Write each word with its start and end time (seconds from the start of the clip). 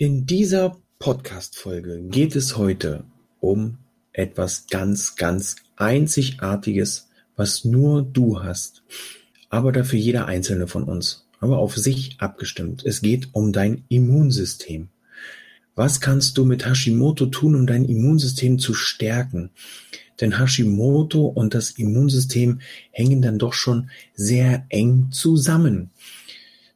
In 0.00 0.26
dieser 0.26 0.76
Podcast-Folge 1.00 2.02
geht 2.02 2.36
es 2.36 2.56
heute 2.56 3.02
um 3.40 3.78
etwas 4.12 4.68
ganz, 4.70 5.16
ganz 5.16 5.56
Einzigartiges, 5.74 7.08
was 7.34 7.64
nur 7.64 8.02
du 8.02 8.40
hast, 8.40 8.84
aber 9.50 9.72
dafür 9.72 9.98
jeder 9.98 10.26
einzelne 10.26 10.68
von 10.68 10.84
uns, 10.84 11.26
aber 11.40 11.58
auf 11.58 11.76
sich 11.76 12.14
abgestimmt. 12.20 12.84
Es 12.86 13.00
geht 13.00 13.30
um 13.32 13.52
dein 13.52 13.82
Immunsystem. 13.88 14.86
Was 15.74 16.00
kannst 16.00 16.38
du 16.38 16.44
mit 16.44 16.64
Hashimoto 16.64 17.26
tun, 17.26 17.56
um 17.56 17.66
dein 17.66 17.84
Immunsystem 17.84 18.60
zu 18.60 18.74
stärken? 18.74 19.50
Denn 20.20 20.38
Hashimoto 20.38 21.26
und 21.26 21.54
das 21.54 21.72
Immunsystem 21.72 22.60
hängen 22.92 23.20
dann 23.20 23.40
doch 23.40 23.52
schon 23.52 23.90
sehr 24.14 24.64
eng 24.68 25.08
zusammen. 25.10 25.90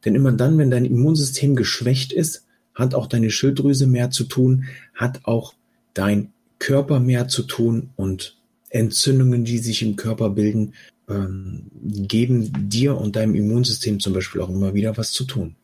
Denn 0.03 0.13
immer 0.13 0.33
dann, 0.33 0.57
wenn 0.57 0.71
dein 0.71 0.83
Immunsystem 0.83 1.55
geschwächt 1.55 2.11
ist, 2.11 2.42
hat 2.73 2.95
auch 2.95 3.07
deine 3.07 3.31
Schilddrüse 3.31 3.87
mehr 3.87 4.09
zu 4.09 4.23
tun, 4.23 4.65
hat 4.93 5.21
auch 5.23 5.53
dein 5.93 6.31
Körper 6.59 6.99
mehr 6.99 7.27
zu 7.27 7.43
tun 7.43 7.89
und 7.95 8.37
Entzündungen, 8.69 9.43
die 9.45 9.59
sich 9.59 9.81
im 9.81 9.95
Körper 9.95 10.29
bilden, 10.31 10.73
ähm, 11.09 11.67
geben 11.83 12.69
dir 12.69 12.97
und 12.97 13.15
deinem 13.15 13.35
Immunsystem 13.35 13.99
zum 13.99 14.13
Beispiel 14.13 14.41
auch 14.41 14.49
immer 14.49 14.73
wieder 14.73 14.97
was 14.97 15.11
zu 15.11 15.25
tun. 15.25 15.55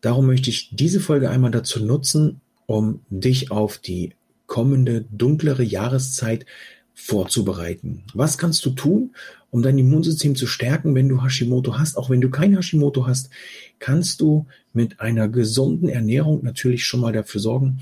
Darum 0.00 0.26
möchte 0.26 0.50
ich 0.50 0.70
diese 0.72 1.00
Folge 1.00 1.30
einmal 1.30 1.50
dazu 1.50 1.84
nutzen, 1.84 2.40
um 2.66 3.00
dich 3.10 3.50
auf 3.50 3.78
die 3.78 4.12
kommende 4.46 5.04
dunklere 5.10 5.62
Jahreszeit 5.62 6.46
vorzubereiten. 6.94 8.04
Was 8.14 8.38
kannst 8.38 8.64
du 8.64 8.70
tun, 8.70 9.14
um 9.50 9.62
dein 9.62 9.78
Immunsystem 9.78 10.36
zu 10.36 10.46
stärken, 10.46 10.94
wenn 10.94 11.08
du 11.08 11.22
Hashimoto 11.22 11.78
hast? 11.78 11.96
Auch 11.96 12.08
wenn 12.08 12.20
du 12.20 12.30
kein 12.30 12.54
Hashimoto 12.54 13.06
hast, 13.06 13.30
kannst 13.78 14.20
du 14.20 14.46
mit 14.72 15.00
einer 15.00 15.28
gesunden 15.28 15.88
Ernährung 15.88 16.42
natürlich 16.44 16.84
schon 16.84 17.00
mal 17.00 17.12
dafür 17.12 17.40
sorgen, 17.40 17.80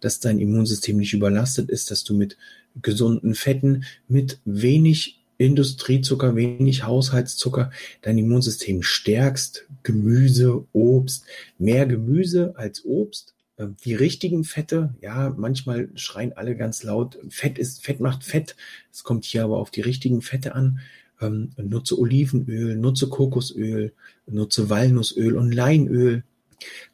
dass 0.00 0.20
dein 0.20 0.38
Immunsystem 0.38 0.96
nicht 0.96 1.14
überlastet 1.14 1.70
ist, 1.70 1.90
dass 1.90 2.04
du 2.04 2.14
mit 2.14 2.36
gesunden 2.82 3.34
Fetten, 3.34 3.84
mit 4.08 4.40
wenig 4.44 5.20
Industriezucker, 5.36 6.36
wenig 6.36 6.84
Haushaltszucker 6.84 7.70
dein 8.02 8.18
Immunsystem 8.18 8.82
stärkst. 8.82 9.66
Gemüse, 9.82 10.64
Obst, 10.72 11.24
mehr 11.58 11.86
Gemüse 11.86 12.54
als 12.56 12.84
Obst 12.84 13.33
die 13.56 13.94
richtigen 13.94 14.44
Fette, 14.44 14.94
ja, 15.00 15.32
manchmal 15.36 15.88
schreien 15.94 16.32
alle 16.32 16.56
ganz 16.56 16.82
laut, 16.82 17.18
Fett 17.28 17.58
ist, 17.58 17.84
Fett 17.84 18.00
macht 18.00 18.24
Fett. 18.24 18.56
Es 18.92 19.04
kommt 19.04 19.24
hier 19.24 19.44
aber 19.44 19.58
auf 19.58 19.70
die 19.70 19.80
richtigen 19.80 20.22
Fette 20.22 20.54
an. 20.54 20.80
Ähm, 21.20 21.50
nutze 21.56 21.98
Olivenöl, 21.98 22.76
nutze 22.76 23.08
Kokosöl, 23.08 23.92
nutze 24.26 24.70
Walnussöl 24.70 25.36
und 25.36 25.52
Leinöl. 25.52 26.24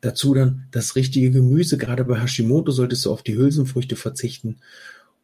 Dazu 0.00 0.34
dann 0.34 0.66
das 0.70 0.96
richtige 0.96 1.30
Gemüse. 1.30 1.78
Gerade 1.78 2.04
bei 2.04 2.20
Hashimoto 2.20 2.72
solltest 2.72 3.06
du 3.06 3.12
auf 3.12 3.22
die 3.22 3.36
Hülsenfrüchte 3.36 3.96
verzichten. 3.96 4.58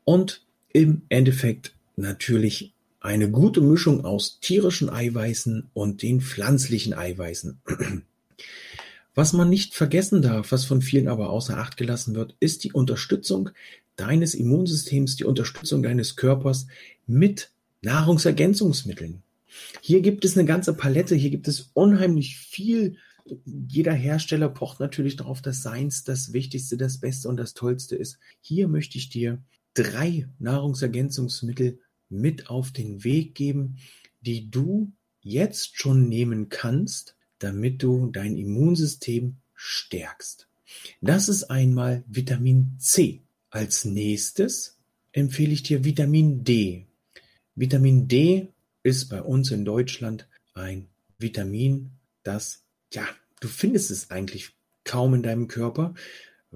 Und 0.05 0.43
im 0.73 1.03
Endeffekt 1.09 1.75
natürlich 1.97 2.73
eine 3.01 3.31
gute 3.31 3.61
Mischung 3.61 4.05
aus 4.05 4.41
tierischen 4.41 4.89
Eiweißen 4.89 5.69
und 5.75 6.03
den 6.03 6.21
pflanzlichen 6.21 6.95
Eiweißen. 6.95 7.61
Was 9.17 9.33
man 9.33 9.49
nicht 9.49 9.75
vergessen 9.75 10.21
darf, 10.21 10.53
was 10.53 10.67
von 10.67 10.83
vielen 10.83 11.09
aber 11.09 11.31
außer 11.31 11.57
Acht 11.57 11.79
gelassen 11.79 12.15
wird, 12.15 12.37
ist 12.39 12.65
die 12.65 12.73
Unterstützung 12.73 13.49
deines 13.97 14.35
Immunsystems, 14.35 15.17
die 15.17 15.25
Unterstützung 15.25 15.83
deines 15.83 16.17
Körpers 16.17 16.67
mit 17.07 17.51
Nahrungsergänzungsmitteln. 17.81 19.23
Hier 19.81 20.03
gibt 20.03 20.27
es 20.27 20.37
eine 20.37 20.47
ganze 20.47 20.75
Palette, 20.75 21.15
hier 21.15 21.31
gibt 21.31 21.49
es 21.49 21.71
unheimlich 21.73 22.37
viel. 22.37 22.99
Jeder 23.47 23.95
Hersteller 23.95 24.51
pocht 24.51 24.81
natürlich 24.81 25.17
darauf, 25.17 25.41
dass 25.41 25.63
seins 25.63 26.05
das 26.05 26.35
Wichtigste, 26.35 26.77
das 26.77 26.99
Beste 26.99 27.31
und 27.31 27.39
das 27.39 27.55
Tollste 27.55 27.97
ist. 27.97 28.19
Hier 28.43 28.69
möchte 28.69 28.99
ich 28.99 29.09
dir 29.09 29.43
drei 29.73 30.29
Nahrungsergänzungsmittel 30.41 31.79
mit 32.11 32.51
auf 32.51 32.71
den 32.71 33.03
Weg 33.03 33.35
geben, 33.35 33.79
die 34.21 34.51
du 34.51 34.93
jetzt 35.23 35.79
schon 35.79 36.07
nehmen 36.07 36.51
kannst, 36.51 37.16
damit 37.39 37.83
du 37.83 38.11
dein 38.11 38.37
Immunsystem 38.37 39.37
stärkst. 39.55 40.49
Das 41.01 41.29
ist 41.29 41.45
einmal 41.45 42.05
Vitamin 42.07 42.77
C. 42.79 43.23
Als 43.51 43.85
nächstes 43.85 44.79
empfehle 45.13 45.53
ich 45.53 45.63
dir 45.63 45.85
Vitamin 45.85 46.45
D. 46.45 46.87
Vitamin 47.55 48.09
D 48.09 48.49
ist 48.83 49.09
bei 49.09 49.23
uns 49.23 49.51
in 49.51 49.65
Deutschland 49.65 50.29
ein 50.55 50.89
Vitamin, 51.19 51.93
das, 52.23 52.65
ja, 52.93 53.07
du 53.41 53.49
findest 53.49 53.91
es 53.91 54.11
eigentlich 54.11 54.53
kaum 54.85 55.15
in 55.15 55.23
deinem 55.23 55.49
Körper 55.49 55.95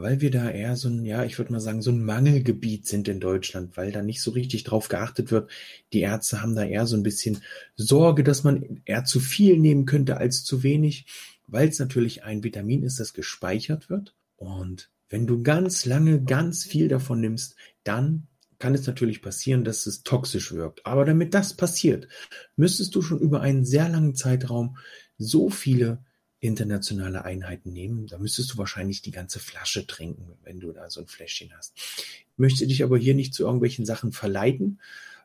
weil 0.00 0.20
wir 0.20 0.30
da 0.30 0.50
eher 0.50 0.76
so 0.76 0.88
ein, 0.88 1.04
ja, 1.04 1.24
ich 1.24 1.38
würde 1.38 1.52
mal 1.52 1.60
sagen, 1.60 1.82
so 1.82 1.90
ein 1.90 2.04
Mangelgebiet 2.04 2.86
sind 2.86 3.08
in 3.08 3.20
Deutschland, 3.20 3.76
weil 3.76 3.92
da 3.92 4.02
nicht 4.02 4.22
so 4.22 4.30
richtig 4.30 4.64
drauf 4.64 4.88
geachtet 4.88 5.30
wird. 5.30 5.50
Die 5.92 6.00
Ärzte 6.00 6.42
haben 6.42 6.54
da 6.54 6.64
eher 6.64 6.86
so 6.86 6.96
ein 6.96 7.02
bisschen 7.02 7.42
Sorge, 7.76 8.24
dass 8.24 8.44
man 8.44 8.80
eher 8.84 9.04
zu 9.04 9.20
viel 9.20 9.58
nehmen 9.58 9.86
könnte 9.86 10.16
als 10.16 10.44
zu 10.44 10.62
wenig, 10.62 11.06
weil 11.46 11.68
es 11.68 11.78
natürlich 11.78 12.24
ein 12.24 12.42
Vitamin 12.42 12.82
ist, 12.82 13.00
das 13.00 13.12
gespeichert 13.12 13.90
wird. 13.90 14.14
Und 14.36 14.90
wenn 15.08 15.26
du 15.26 15.42
ganz 15.42 15.84
lange 15.84 16.22
ganz 16.22 16.64
viel 16.64 16.88
davon 16.88 17.20
nimmst, 17.20 17.56
dann 17.84 18.26
kann 18.58 18.74
es 18.74 18.86
natürlich 18.86 19.22
passieren, 19.22 19.64
dass 19.64 19.86
es 19.86 20.02
toxisch 20.02 20.52
wirkt. 20.52 20.86
Aber 20.86 21.04
damit 21.04 21.34
das 21.34 21.54
passiert, 21.54 22.08
müsstest 22.56 22.94
du 22.94 23.02
schon 23.02 23.18
über 23.18 23.40
einen 23.40 23.64
sehr 23.64 23.88
langen 23.88 24.14
Zeitraum 24.14 24.76
so 25.18 25.50
viele 25.50 26.04
internationale 26.40 27.24
Einheiten 27.24 27.72
nehmen. 27.72 28.06
Da 28.06 28.18
müsstest 28.18 28.52
du 28.52 28.58
wahrscheinlich 28.58 29.02
die 29.02 29.10
ganze 29.10 29.38
Flasche 29.38 29.86
trinken, 29.86 30.32
wenn 30.42 30.58
du 30.58 30.72
da 30.72 30.88
so 30.88 31.00
ein 31.00 31.06
Fläschchen 31.06 31.50
hast. 31.56 31.74
Ich 31.76 32.38
möchte 32.38 32.66
dich 32.66 32.82
aber 32.82 32.98
hier 32.98 33.14
nicht 33.14 33.34
zu 33.34 33.44
irgendwelchen 33.44 33.84
Sachen 33.84 34.12
verleiten. 34.12 34.80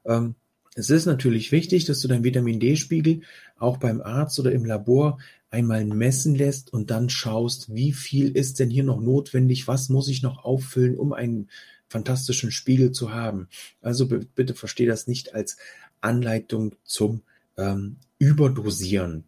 Ähm, 0.06 0.36
es 0.76 0.90
ist 0.90 1.06
natürlich 1.06 1.54
wichtig, 1.54 1.86
dass 1.86 2.02
du 2.02 2.10
dein 2.10 2.26
Vitamin 2.26 2.60
D-Spiegel 2.60 3.22
auch 3.58 3.78
beim 3.78 4.02
Arzt 4.02 4.38
oder 4.40 4.52
im 4.52 4.66
Labor 4.66 5.20
einmal 5.50 5.86
messen 5.86 6.36
lässt 6.36 6.74
und 6.74 6.92
dann 6.92 7.10
schaust, 7.10 7.74
wie 7.74 7.94
viel 7.94 8.36
ist 8.36 8.60
denn 8.60 8.70
hier 8.70 8.84
noch 8.84 9.00
notwendig, 9.00 9.70
was 9.70 9.88
muss 9.88 10.10
ich 10.10 10.22
noch 10.22 10.44
auffüllen, 10.44 10.98
um 10.98 11.14
einen 11.14 11.50
fantastischen 11.88 12.52
Spiegel 12.52 12.92
zu 12.92 13.14
haben. 13.14 13.48
Also 13.82 14.08
bitte 14.08 14.54
verstehe 14.54 14.88
das 14.88 15.08
nicht 15.08 15.34
als 15.34 15.56
Anleitung 16.02 16.76
zum 16.84 17.22
ähm, 17.56 17.96
Überdosieren 18.20 19.24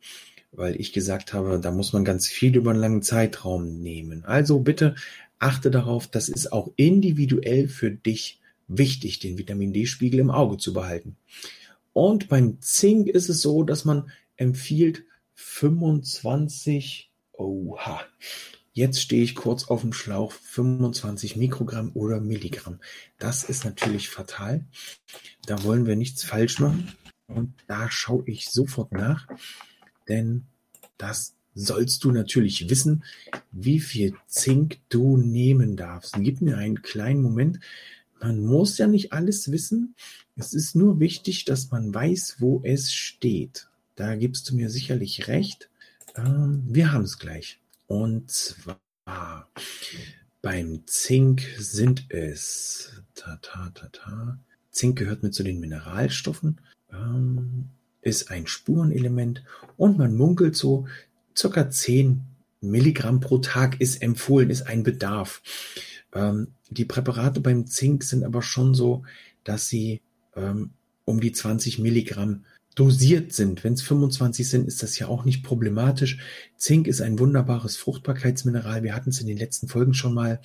weil 0.57 0.75
ich 0.81 0.91
gesagt 0.91 1.33
habe, 1.33 1.59
da 1.59 1.71
muss 1.71 1.93
man 1.93 2.03
ganz 2.03 2.27
viel 2.27 2.55
über 2.55 2.71
einen 2.71 2.79
langen 2.79 3.03
Zeitraum 3.03 3.79
nehmen. 3.79 4.25
Also 4.25 4.59
bitte 4.59 4.95
achte 5.39 5.69
darauf, 5.69 6.07
das 6.07 6.29
ist 6.29 6.51
auch 6.51 6.73
individuell 6.75 7.67
für 7.67 7.91
dich 7.91 8.41
wichtig, 8.67 9.19
den 9.19 9.37
Vitamin 9.37 9.71
D-Spiegel 9.71 10.19
im 10.19 10.31
Auge 10.31 10.57
zu 10.57 10.73
behalten. 10.73 11.15
Und 11.93 12.27
beim 12.27 12.59
Zink 12.59 13.07
ist 13.07 13.29
es 13.29 13.41
so, 13.41 13.63
dass 13.63 13.85
man 13.85 14.09
empfiehlt 14.35 15.05
25, 15.35 17.11
oha, 17.33 18.01
jetzt 18.73 18.99
stehe 18.99 19.23
ich 19.23 19.35
kurz 19.35 19.65
auf 19.67 19.81
dem 19.81 19.93
Schlauch, 19.93 20.31
25 20.31 21.35
Mikrogramm 21.35 21.91
oder 21.93 22.19
Milligramm. 22.19 22.79
Das 23.19 23.43
ist 23.43 23.63
natürlich 23.63 24.09
fatal. 24.09 24.65
Da 25.45 25.63
wollen 25.63 25.85
wir 25.85 25.95
nichts 25.95 26.23
falsch 26.23 26.59
machen. 26.59 26.91
Und 27.27 27.53
da 27.67 27.91
schaue 27.91 28.23
ich 28.25 28.49
sofort 28.49 28.91
nach. 28.91 29.27
Denn 30.07 30.47
das 30.97 31.35
sollst 31.57 32.03
du 32.03 32.11
natürlich 32.11 32.69
wissen, 32.69 33.03
wie 33.51 33.79
viel 33.79 34.13
Zink 34.27 34.77
du 34.89 35.17
nehmen 35.17 35.75
darfst. 35.75 36.15
Gib 36.19 36.41
mir 36.41 36.57
einen 36.57 36.81
kleinen 36.81 37.21
Moment. 37.21 37.59
Man 38.21 38.45
muss 38.45 38.77
ja 38.77 38.87
nicht 38.87 39.11
alles 39.11 39.51
wissen. 39.51 39.95
Es 40.35 40.53
ist 40.53 40.75
nur 40.75 40.99
wichtig, 40.99 41.45
dass 41.45 41.71
man 41.71 41.93
weiß, 41.93 42.37
wo 42.39 42.61
es 42.63 42.93
steht. 42.93 43.67
Da 43.95 44.15
gibst 44.15 44.49
du 44.49 44.55
mir 44.55 44.69
sicherlich 44.69 45.27
recht. 45.27 45.69
Ähm, 46.15 46.63
wir 46.67 46.91
haben 46.91 47.03
es 47.03 47.17
gleich. 47.17 47.59
Und 47.87 48.29
zwar 48.29 49.49
beim 50.41 50.85
Zink 50.85 51.41
sind 51.57 52.05
es 52.09 53.01
ta 53.15 53.37
ta 53.41 53.71
ta 53.71 53.87
ta. 53.89 54.39
Zink 54.69 54.99
gehört 54.99 55.23
mit 55.23 55.33
zu 55.33 55.43
den 55.43 55.59
Mineralstoffen. 55.59 56.61
Ähm, 56.91 57.69
ist 58.07 58.31
ein 58.31 58.47
Spurenelement 58.47 59.43
und 59.75 59.97
man 59.97 60.15
munkelt 60.15 60.55
so, 60.55 60.87
circa 61.35 61.69
10 61.69 62.21
Milligramm 62.61 63.19
pro 63.19 63.37
Tag 63.37 63.79
ist 63.79 64.01
empfohlen, 64.01 64.49
ist 64.49 64.63
ein 64.63 64.83
Bedarf. 64.83 65.41
Ähm, 66.13 66.47
die 66.69 66.85
Präparate 66.85 67.39
beim 67.39 67.67
Zink 67.67 68.03
sind 68.03 68.23
aber 68.23 68.41
schon 68.41 68.73
so, 68.73 69.03
dass 69.43 69.67
sie 69.67 70.01
ähm, 70.35 70.71
um 71.05 71.19
die 71.19 71.31
20 71.31 71.79
Milligramm 71.79 72.43
dosiert 72.75 73.33
sind. 73.33 73.63
Wenn 73.63 73.73
es 73.73 73.81
25 73.81 74.47
sind, 74.47 74.67
ist 74.67 74.83
das 74.83 74.99
ja 74.99 75.07
auch 75.07 75.25
nicht 75.25 75.43
problematisch. 75.43 76.19
Zink 76.57 76.87
ist 76.87 77.01
ein 77.01 77.17
wunderbares 77.17 77.75
Fruchtbarkeitsmineral. 77.75 78.83
Wir 78.83 78.95
hatten 78.95 79.09
es 79.09 79.19
in 79.19 79.27
den 79.27 79.37
letzten 79.37 79.67
Folgen 79.67 79.93
schon 79.93 80.13
mal. 80.13 80.41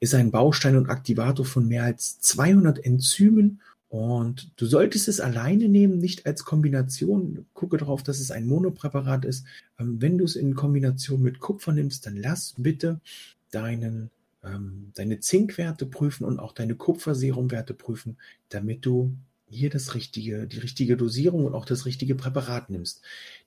Ist 0.00 0.14
ein 0.14 0.32
Baustein 0.32 0.76
und 0.76 0.90
Aktivator 0.90 1.46
von 1.46 1.68
mehr 1.68 1.84
als 1.84 2.18
200 2.20 2.84
Enzymen. 2.84 3.60
Und 3.92 4.52
du 4.56 4.64
solltest 4.64 5.06
es 5.06 5.20
alleine 5.20 5.68
nehmen, 5.68 5.98
nicht 5.98 6.24
als 6.24 6.46
Kombination. 6.46 7.44
Gucke 7.52 7.76
darauf, 7.76 8.02
dass 8.02 8.20
es 8.20 8.30
ein 8.30 8.46
Monopräparat 8.46 9.26
ist. 9.26 9.44
Ähm, 9.78 10.00
wenn 10.00 10.16
du 10.16 10.24
es 10.24 10.34
in 10.34 10.54
Kombination 10.54 11.20
mit 11.20 11.40
Kupfer 11.40 11.74
nimmst, 11.74 12.06
dann 12.06 12.16
lass 12.16 12.54
bitte 12.56 13.02
deinen 13.50 14.10
ähm, 14.42 14.92
deine 14.94 15.20
Zinkwerte 15.20 15.84
prüfen 15.84 16.24
und 16.24 16.38
auch 16.38 16.54
deine 16.54 16.74
Kupferserumwerte 16.74 17.74
prüfen, 17.74 18.16
damit 18.48 18.86
du 18.86 19.14
hier 19.50 19.68
das 19.68 19.94
richtige, 19.94 20.46
die 20.46 20.60
richtige 20.60 20.96
Dosierung 20.96 21.44
und 21.44 21.54
auch 21.54 21.66
das 21.66 21.84
richtige 21.84 22.14
Präparat 22.14 22.70
nimmst. 22.70 23.02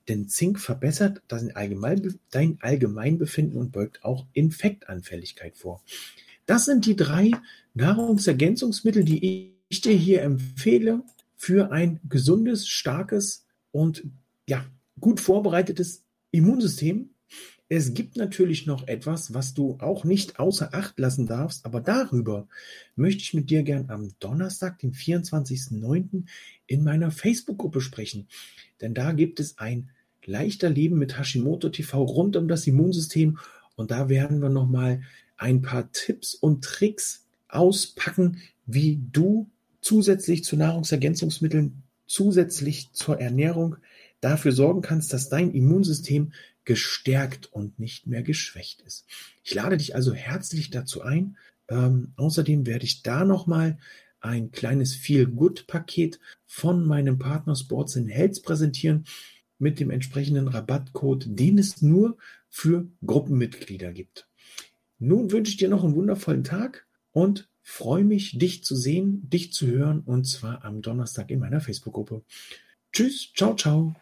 Denn 0.07 0.29
Zink 0.29 0.59
verbessert 0.59 1.23
dein, 1.27 1.55
Allgemein, 1.55 2.19
dein 2.29 2.59
Allgemeinbefinden 2.61 3.59
und 3.59 3.71
beugt 3.71 4.03
auch 4.03 4.27
Infektanfälligkeit 4.33 5.57
vor. 5.57 5.81
Das 6.45 6.65
sind 6.65 6.85
die 6.85 6.95
drei 6.95 7.31
Nahrungsergänzungsmittel, 7.73 9.03
die 9.03 9.54
ich 9.75 9.81
dir 9.81 9.93
hier 9.93 10.21
empfehle 10.21 11.03
für 11.35 11.71
ein 11.71 11.99
gesundes, 12.09 12.67
starkes 12.67 13.45
und 13.71 14.03
ja, 14.47 14.65
gut 14.99 15.19
vorbereitetes 15.19 16.03
Immunsystem 16.31 17.09
es 17.67 17.95
gibt 17.95 18.15
natürlich 18.15 18.67
noch 18.67 18.87
etwas, 18.87 19.33
was 19.33 19.55
du 19.55 19.77
auch 19.79 20.03
nicht 20.03 20.39
außer 20.39 20.75
Acht 20.75 20.99
lassen 20.99 21.25
darfst, 21.25 21.65
aber 21.65 21.81
darüber 21.81 22.47
möchte 22.95 23.23
ich 23.23 23.33
mit 23.33 23.49
dir 23.49 23.63
gern 23.63 23.89
am 23.89 24.13
Donnerstag, 24.19 24.77
den 24.79 24.93
24.09. 24.93 26.25
in 26.67 26.83
meiner 26.83 27.09
Facebook-Gruppe 27.09 27.81
sprechen. 27.81 28.27
Denn 28.81 28.93
da 28.93 29.13
gibt 29.13 29.39
es 29.39 29.57
ein 29.57 29.89
leichter 30.23 30.69
Leben 30.69 30.99
mit 30.99 31.17
Hashimoto 31.17 31.69
TV 31.69 32.03
rund 32.03 32.35
um 32.35 32.47
das 32.47 32.67
Immunsystem 32.67 33.39
und 33.75 33.89
da 33.89 34.09
werden 34.09 34.43
wir 34.43 34.49
nochmal 34.49 35.01
ein 35.35 35.63
paar 35.63 35.91
Tipps 35.91 36.35
und 36.35 36.63
Tricks 36.63 37.25
auspacken, 37.47 38.41
wie 38.67 39.01
du 39.11 39.49
zusätzlich 39.85 40.43
zu 40.43 40.57
Nahrungsergänzungsmitteln, 40.57 41.83
zusätzlich 42.07 42.91
zur 42.91 43.19
Ernährung 43.21 43.77
dafür 44.19 44.51
sorgen 44.51 44.81
kannst, 44.81 45.13
dass 45.13 45.29
dein 45.29 45.51
Immunsystem 45.51 46.33
gestärkt 46.63 47.53
und 47.53 47.77
nicht 47.77 48.07
mehr 48.07 48.23
geschwächt 48.23 48.81
ist. 48.81 49.05
Ich 49.43 49.53
lade 49.53 49.77
dich 49.77 49.93
also 49.93 50.11
herzlich 50.15 50.71
dazu 50.71 51.03
ein. 51.03 51.37
Ähm, 51.67 52.13
außerdem 52.15 52.65
werde 52.65 52.85
ich 52.85 53.03
da 53.03 53.25
nochmal 53.25 53.77
ein 54.21 54.51
kleines 54.51 54.95
Feel-Good-Paket 54.95 56.19
von 56.47 56.87
meinem 56.87 57.19
Partner 57.19 57.55
Sports 57.55 57.95
in 57.95 58.07
Health 58.07 58.41
präsentieren 58.41 59.05
mit 59.59 59.79
dem 59.79 59.91
entsprechenden 59.91 60.47
Rabattcode, 60.47 61.25
den 61.27 61.59
es 61.59 61.83
nur 61.83 62.17
für 62.49 62.87
Gruppenmitglieder 63.05 63.93
gibt. 63.93 64.27
Nun 64.97 65.31
wünsche 65.31 65.51
ich 65.51 65.57
dir 65.57 65.69
noch 65.69 65.83
einen 65.83 65.93
wundervollen 65.93 66.43
Tag 66.43 66.87
und 67.11 67.47
freue 67.65 68.03
mich, 68.03 68.37
dich 68.37 68.63
zu 68.63 68.75
sehen, 68.75 69.27
dich 69.27 69.51
zu 69.51 69.65
hören 69.65 70.01
und 70.01 70.25
zwar 70.25 70.63
am 70.63 70.83
Donnerstag 70.83 71.31
in 71.31 71.39
meiner 71.39 71.59
Facebook-Gruppe. 71.59 72.21
Tschüss, 72.93 73.33
ciao, 73.33 73.55
ciao. 73.55 73.95